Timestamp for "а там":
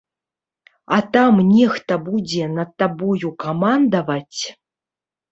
0.95-1.35